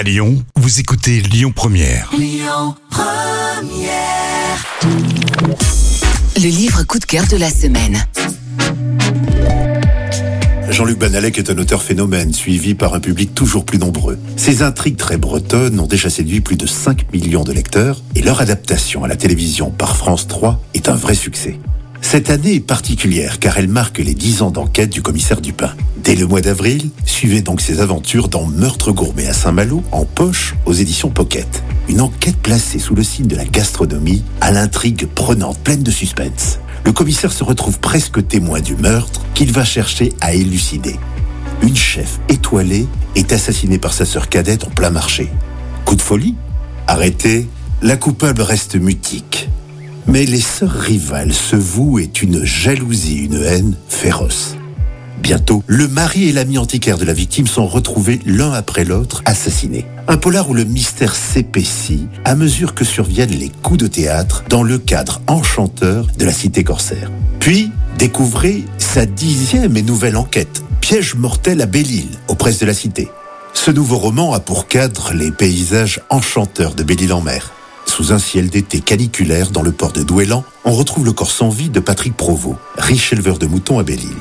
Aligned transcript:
À 0.00 0.02
Lyon, 0.02 0.42
vous 0.56 0.80
écoutez 0.80 1.20
Lyon 1.20 1.52
Première. 1.54 2.10
Le 6.36 6.48
livre 6.48 6.84
coup 6.84 6.98
de 6.98 7.04
cœur 7.04 7.26
de 7.26 7.36
la 7.36 7.50
semaine. 7.50 8.02
Jean-Luc 10.70 10.98
Banalek 10.98 11.36
est 11.36 11.50
un 11.50 11.58
auteur 11.58 11.82
phénomène, 11.82 12.32
suivi 12.32 12.74
par 12.74 12.94
un 12.94 13.00
public 13.00 13.34
toujours 13.34 13.66
plus 13.66 13.76
nombreux. 13.76 14.18
Ses 14.36 14.62
intrigues 14.62 14.96
très 14.96 15.18
bretonnes 15.18 15.78
ont 15.78 15.86
déjà 15.86 16.08
séduit 16.08 16.40
plus 16.40 16.56
de 16.56 16.66
5 16.66 17.12
millions 17.12 17.44
de 17.44 17.52
lecteurs 17.52 18.00
et 18.14 18.22
leur 18.22 18.40
adaptation 18.40 19.04
à 19.04 19.08
la 19.08 19.16
télévision 19.16 19.70
par 19.70 19.98
France 19.98 20.26
3 20.28 20.62
est 20.72 20.88
un 20.88 20.94
vrai 20.94 21.14
succès. 21.14 21.58
Cette 22.02 22.30
année 22.30 22.54
est 22.54 22.60
particulière 22.60 23.38
car 23.38 23.58
elle 23.58 23.68
marque 23.68 23.98
les 23.98 24.14
10 24.14 24.42
ans 24.42 24.50
d'enquête 24.50 24.90
du 24.90 25.02
commissaire 25.02 25.40
Dupin. 25.40 25.74
Dès 26.02 26.16
le 26.16 26.26
mois 26.26 26.40
d'avril, 26.40 26.90
suivez 27.04 27.42
donc 27.42 27.60
ses 27.60 27.80
aventures 27.80 28.28
dans 28.28 28.46
Meurtre 28.46 28.90
gourmet 28.90 29.28
à 29.28 29.32
Saint-Malo 29.32 29.84
en 29.92 30.04
poche 30.04 30.54
aux 30.66 30.72
éditions 30.72 31.10
Pocket. 31.10 31.62
Une 31.88 32.00
enquête 32.00 32.38
placée 32.38 32.78
sous 32.78 32.94
le 32.94 33.02
signe 33.02 33.26
de 33.26 33.36
la 33.36 33.44
gastronomie 33.44 34.24
à 34.40 34.50
l'intrigue 34.50 35.06
prenante, 35.06 35.58
pleine 35.58 35.82
de 35.82 35.90
suspense. 35.90 36.58
Le 36.84 36.92
commissaire 36.92 37.32
se 37.32 37.44
retrouve 37.44 37.78
presque 37.78 38.26
témoin 38.26 38.60
du 38.60 38.74
meurtre 38.74 39.24
qu'il 39.34 39.52
va 39.52 39.64
chercher 39.64 40.12
à 40.20 40.34
élucider. 40.34 40.96
Une 41.62 41.76
chef 41.76 42.18
étoilée 42.28 42.86
est 43.14 43.32
assassinée 43.32 43.78
par 43.78 43.92
sa 43.92 44.06
sœur 44.06 44.28
cadette 44.28 44.64
en 44.64 44.70
plein 44.70 44.90
marché. 44.90 45.28
Coup 45.84 45.94
de 45.94 46.02
folie? 46.02 46.34
Arrêtée, 46.86 47.46
la 47.82 47.96
coupable 47.96 48.42
reste 48.42 48.76
mutique. 48.76 49.48
Mais 50.06 50.24
les 50.24 50.40
sœurs 50.40 50.72
rivales 50.72 51.32
se 51.32 51.56
vouent 51.56 51.98
et 51.98 52.10
une 52.22 52.44
jalousie, 52.44 53.24
une 53.24 53.42
haine 53.42 53.74
féroce. 53.88 54.56
Bientôt, 55.22 55.62
le 55.66 55.86
mari 55.86 56.28
et 56.28 56.32
l'ami 56.32 56.56
antiquaire 56.56 56.96
de 56.96 57.04
la 57.04 57.12
victime 57.12 57.46
sont 57.46 57.66
retrouvés 57.66 58.20
l'un 58.24 58.52
après 58.52 58.84
l'autre 58.84 59.22
assassinés. 59.26 59.86
Un 60.08 60.16
polar 60.16 60.48
où 60.48 60.54
le 60.54 60.64
mystère 60.64 61.14
s'épaissit 61.14 62.08
à 62.24 62.34
mesure 62.34 62.74
que 62.74 62.84
surviennent 62.84 63.30
les 63.30 63.50
coups 63.50 63.78
de 63.78 63.86
théâtre 63.86 64.44
dans 64.48 64.62
le 64.62 64.78
cadre 64.78 65.20
enchanteur 65.26 66.06
de 66.18 66.24
la 66.24 66.32
cité 66.32 66.64
corsaire. 66.64 67.10
Puis, 67.38 67.70
découvrez 67.98 68.64
sa 68.78 69.04
dixième 69.04 69.76
et 69.76 69.82
nouvelle 69.82 70.16
enquête, 70.16 70.62
Piège 70.80 71.14
mortel 71.14 71.60
à 71.60 71.66
Belle-Île, 71.66 72.16
aux 72.28 72.34
presses 72.34 72.58
de 72.58 72.66
la 72.66 72.74
cité. 72.74 73.08
Ce 73.52 73.70
nouveau 73.70 73.98
roman 73.98 74.32
a 74.32 74.40
pour 74.40 74.68
cadre 74.68 75.12
les 75.12 75.30
paysages 75.30 76.00
enchanteurs 76.08 76.74
de 76.74 76.82
Belle-Île-en-Mer. 76.82 77.52
Sous 77.90 78.12
un 78.12 78.20
ciel 78.20 78.50
d'été 78.50 78.78
caniculaire 78.78 79.50
dans 79.50 79.62
le 79.62 79.72
port 79.72 79.90
de 79.90 80.04
Douélan, 80.04 80.44
on 80.64 80.70
retrouve 80.70 81.04
le 81.04 81.12
corps 81.12 81.32
sans 81.32 81.48
vie 81.48 81.70
de 81.70 81.80
Patrick 81.80 82.16
Provost, 82.16 82.56
riche 82.78 83.12
éleveur 83.12 83.36
de 83.36 83.46
moutons 83.46 83.80
à 83.80 83.82
Belle-Île. 83.82 84.14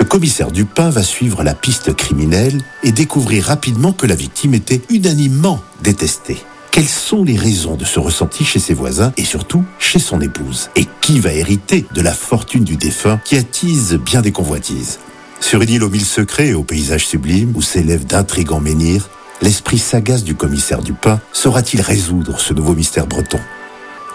Le 0.00 0.04
commissaire 0.04 0.50
Dupin 0.50 0.90
va 0.90 1.04
suivre 1.04 1.44
la 1.44 1.54
piste 1.54 1.94
criminelle 1.94 2.60
et 2.82 2.90
découvrir 2.90 3.44
rapidement 3.44 3.92
que 3.92 4.08
la 4.08 4.16
victime 4.16 4.52
était 4.52 4.82
unanimement 4.90 5.60
détestée. 5.80 6.38
Quelles 6.72 6.88
sont 6.88 7.22
les 7.22 7.36
raisons 7.36 7.76
de 7.76 7.84
ce 7.84 8.00
ressenti 8.00 8.44
chez 8.44 8.58
ses 8.58 8.74
voisins 8.74 9.12
et 9.16 9.24
surtout 9.24 9.64
chez 9.78 10.00
son 10.00 10.20
épouse? 10.20 10.70
Et 10.74 10.88
qui 11.00 11.20
va 11.20 11.32
hériter 11.32 11.86
de 11.94 12.00
la 12.00 12.12
fortune 12.12 12.64
du 12.64 12.76
défunt 12.76 13.20
qui 13.24 13.36
attise 13.36 13.94
bien 13.94 14.22
des 14.22 14.32
convoitises? 14.32 14.98
Sur 15.38 15.62
une 15.62 15.70
île 15.70 15.84
aux 15.84 15.88
mille 15.88 16.04
secrets 16.04 16.48
et 16.48 16.54
au 16.54 16.64
paysage 16.64 17.06
sublime 17.06 17.52
où 17.54 17.62
s'élèvent 17.62 18.06
d'intrigants 18.06 18.60
menhirs, 18.60 19.08
l'esprit 19.44 19.78
sagace 19.78 20.24
du 20.24 20.34
commissaire 20.34 20.80
Dupin 20.80 21.20
saura-t-il 21.32 21.82
résoudre 21.82 22.40
ce 22.40 22.54
nouveau 22.54 22.74
mystère 22.74 23.06
breton? 23.06 23.38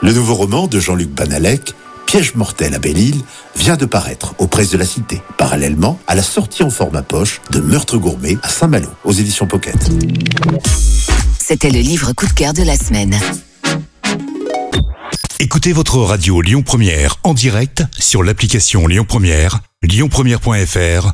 Le 0.02 0.12
nouveau 0.12 0.34
roman 0.34 0.66
de 0.66 0.80
Jean-Luc 0.80 1.10
Banalec 1.10 1.76
Piège 2.08 2.34
mortel 2.34 2.74
à 2.74 2.80
Belle-Île 2.80 3.22
vient 3.56 3.78
de 3.78 3.86
paraître 3.86 4.34
aux 4.40 4.48
presses 4.48 4.72
de 4.72 4.80
la 4.80 4.86
Cité, 4.86 5.22
parallèlement 5.38 6.00
à 6.08 6.16
la 6.16 6.24
sortie 6.24 6.64
en 6.64 6.72
format 6.72 7.04
poche 7.04 7.42
de 7.52 7.60
Meurtre 7.60 8.00
gourmet 8.00 8.40
à 8.42 8.50
Saint-Malo, 8.50 8.90
aux 9.04 9.12
éditions 9.12 9.46
Pocket. 9.46 9.78
C'était 11.38 11.70
le 11.70 11.80
livre 11.80 12.14
coup 12.14 12.26
de 12.26 12.34
cœur 12.34 12.54
de 12.54 12.64
la 12.64 12.76
semaine. 12.76 13.16
Écoutez 15.40 15.72
votre 15.72 16.00
radio 16.00 16.42
Lyon 16.42 16.64
Première 16.64 17.18
en 17.24 17.36
direct 17.36 17.84
sur 18.00 18.24
l'application 18.24 18.88
Lyon 18.88 19.06
Première, 19.08 19.60
lyonpremière.fr 19.84 21.14